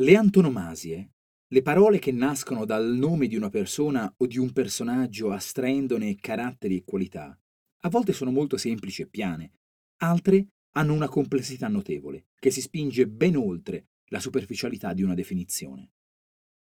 [0.00, 1.14] Le antonomasie,
[1.48, 6.76] le parole che nascono dal nome di una persona o di un personaggio astraendone caratteri
[6.76, 7.36] e qualità,
[7.80, 9.54] a volte sono molto semplici e piane,
[10.02, 15.90] altre hanno una complessità notevole che si spinge ben oltre la superficialità di una definizione.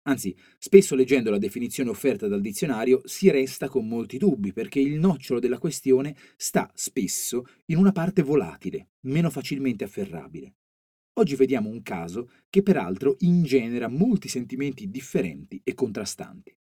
[0.09, 4.99] Anzi, spesso leggendo la definizione offerta dal dizionario si resta con molti dubbi perché il
[4.99, 10.57] nocciolo della questione sta spesso in una parte volatile, meno facilmente afferrabile.
[11.17, 16.57] Oggi vediamo un caso che peraltro ingenera molti sentimenti differenti e contrastanti.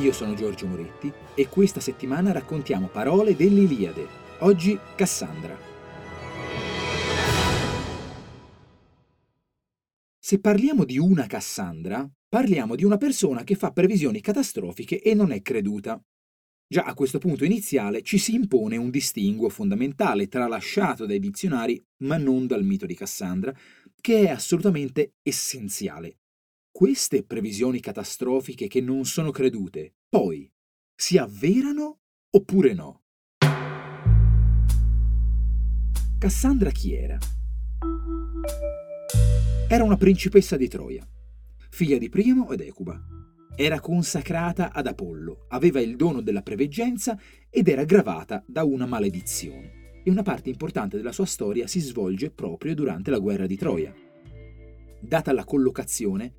[0.00, 4.06] Io sono Giorgio Moretti e questa settimana raccontiamo parole dell'Iliade.
[4.40, 5.56] Oggi Cassandra.
[10.18, 15.32] Se parliamo di una Cassandra, parliamo di una persona che fa previsioni catastrofiche e non
[15.32, 15.98] è creduta.
[16.70, 22.18] Già a questo punto iniziale ci si impone un distinguo fondamentale tralasciato dai dizionari, ma
[22.18, 23.56] non dal mito di Cassandra,
[23.98, 26.18] che è assolutamente essenziale.
[26.70, 30.46] Queste previsioni catastrofiche che non sono credute, poi,
[30.94, 32.00] si avverano
[32.36, 33.04] oppure no?
[36.18, 37.18] Cassandra chi era?
[39.70, 41.08] Era una principessa di Troia,
[41.70, 43.17] figlia di Priamo ed Ecuba
[43.60, 47.18] era consacrata ad Apollo, aveva il dono della preveggenza
[47.50, 50.00] ed era gravata da una maledizione.
[50.04, 53.92] E una parte importante della sua storia si svolge proprio durante la guerra di Troia.
[55.00, 56.34] Data la collocazione,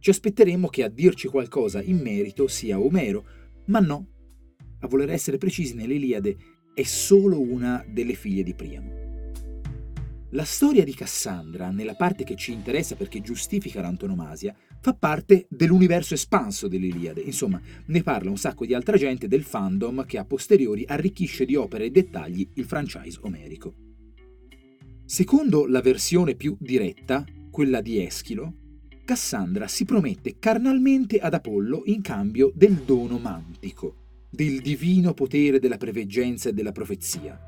[0.00, 3.24] ci aspetteremmo che a dirci qualcosa in merito sia Omero,
[3.66, 4.08] ma no.
[4.80, 6.36] A voler essere precisi, nell'Iliade
[6.74, 9.05] è solo una delle figlie di Priamo.
[10.30, 16.14] La storia di Cassandra, nella parte che ci interessa perché giustifica l'antonomasia, fa parte dell'universo
[16.14, 17.20] espanso dell'Iliade.
[17.20, 21.54] Insomma, ne parla un sacco di altra gente del fandom che a posteriori arricchisce di
[21.54, 23.74] opere e dettagli il franchise omerico.
[25.04, 28.54] Secondo la versione più diretta, quella di Eschilo,
[29.04, 35.76] Cassandra si promette carnalmente ad Apollo in cambio del dono mantico, del divino potere della
[35.76, 37.40] preveggenza e della profezia.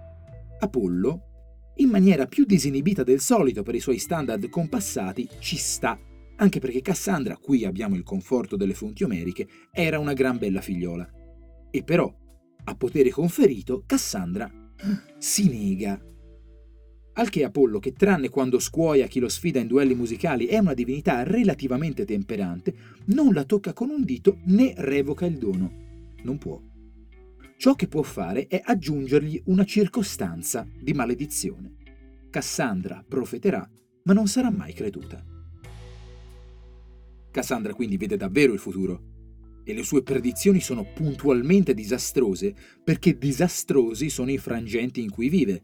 [0.60, 1.37] Apollo,
[1.80, 5.98] in maniera più disinibita del solito per i suoi standard compassati, ci sta,
[6.36, 11.08] anche perché Cassandra, qui abbiamo il conforto delle fonti omeriche, era una gran bella figliola.
[11.70, 12.12] E però,
[12.64, 14.50] a potere conferito, Cassandra
[15.18, 16.00] si nega.
[17.14, 20.74] Al che Apollo, che tranne quando scuoia chi lo sfida in duelli musicali è una
[20.74, 22.74] divinità relativamente temperante,
[23.06, 25.86] non la tocca con un dito né revoca il dono.
[26.22, 26.60] Non può.
[27.58, 31.74] Ciò che può fare è aggiungergli una circostanza di maledizione.
[32.30, 33.68] Cassandra profeterà,
[34.04, 35.24] ma non sarà mai creduta.
[37.32, 42.54] Cassandra quindi vede davvero il futuro e le sue predizioni sono puntualmente disastrose
[42.84, 45.62] perché disastrosi sono i frangenti in cui vive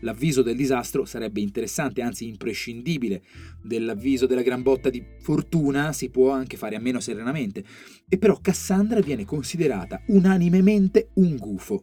[0.00, 3.22] L'avviso del disastro sarebbe interessante, anzi imprescindibile.
[3.62, 7.64] Dell'avviso della gran botta di fortuna si può anche fare a meno serenamente.
[8.08, 11.82] E però Cassandra viene considerata unanimemente un gufo.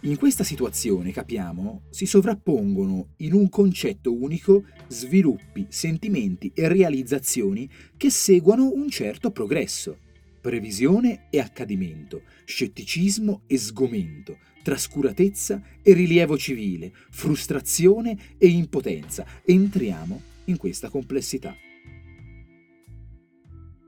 [0.00, 8.10] In questa situazione, capiamo, si sovrappongono in un concetto unico sviluppi, sentimenti e realizzazioni che
[8.10, 9.96] seguono un certo progresso
[10.44, 19.24] previsione e accadimento, scetticismo e sgomento, trascuratezza e rilievo civile, frustrazione e impotenza.
[19.42, 21.56] Entriamo in questa complessità.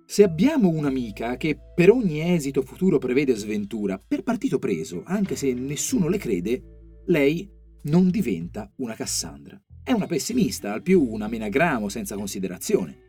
[0.07, 5.53] Se abbiamo un'amica che per ogni esito futuro prevede sventura, per partito preso, anche se
[5.53, 7.47] nessuno le crede, lei
[7.83, 9.63] non diventa una Cassandra.
[9.83, 13.05] È una pessimista, al più un amenagramo senza considerazione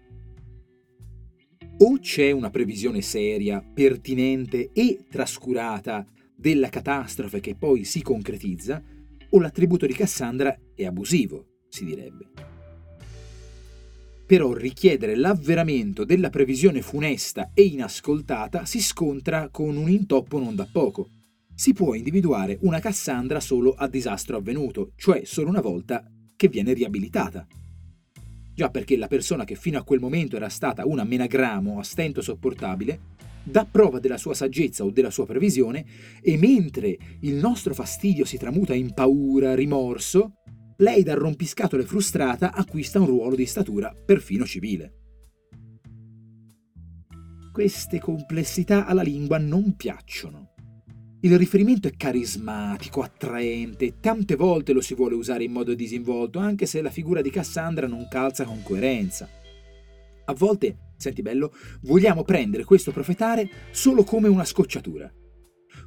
[1.79, 8.81] o c'è una previsione seria, pertinente e trascurata della catastrofe che poi si concretizza,
[9.29, 12.29] o l'attributo di Cassandra è abusivo, si direbbe.
[14.25, 20.67] Però richiedere l'avveramento della previsione funesta e inascoltata si scontra con un intoppo non da
[20.69, 21.09] poco.
[21.53, 26.73] Si può individuare una Cassandra solo a disastro avvenuto, cioè solo una volta che viene
[26.73, 27.47] riabilitata.
[28.57, 32.23] Già perché la persona che fino a quel momento era stata una menagramo a stento
[32.23, 32.99] sopportabile,
[33.43, 35.85] dà prova della sua saggezza o della sua previsione
[36.23, 40.37] e mentre il nostro fastidio si tramuta in paura, rimorso,
[40.77, 44.93] lei dal rompiscatole frustrata acquista un ruolo di statura perfino civile.
[47.53, 50.55] Queste complessità alla lingua non piacciono.
[51.27, 56.65] Il riferimento è carismatico, attraente, tante volte lo si vuole usare in modo disinvolto, anche
[56.65, 59.27] se la figura di Cassandra non calza con coerenza.
[60.23, 65.13] A volte, senti bello, vogliamo prendere questo profetare solo come una scocciatura.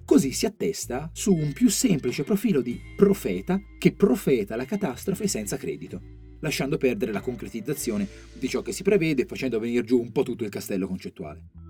[0.05, 5.57] Così si attesta su un più semplice profilo di profeta che profeta la catastrofe senza
[5.57, 6.03] credito,
[6.41, 8.07] lasciando perdere la concretizzazione
[8.39, 11.70] di ciò che si prevede e facendo venire giù un po' tutto il castello concettuale.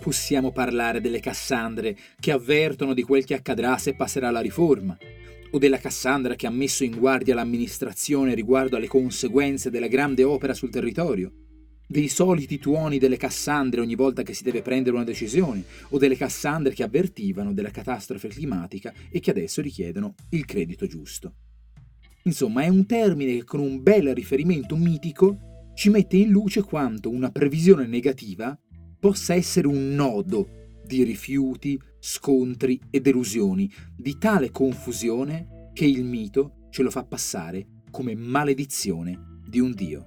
[0.00, 4.96] Possiamo parlare delle Cassandre che avvertono di quel che accadrà se passerà la riforma,
[5.50, 10.54] o della Cassandra che ha messo in guardia l'amministrazione riguardo alle conseguenze della grande opera
[10.54, 11.32] sul territorio,
[11.88, 16.16] dei soliti tuoni delle Cassandre ogni volta che si deve prendere una decisione, o delle
[16.16, 21.34] Cassandre che avvertivano della catastrofe climatica e che adesso richiedono il credito giusto.
[22.24, 27.08] Insomma, è un termine che con un bel riferimento mitico ci mette in luce quanto
[27.08, 28.58] una previsione negativa
[29.06, 36.66] possa essere un nodo di rifiuti, scontri e delusioni, di tale confusione che il mito
[36.70, 40.06] ce lo fa passare come maledizione di un Dio.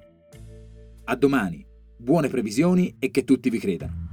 [1.05, 1.65] A domani!
[1.95, 4.08] buone previsioni e che tutti vi credano.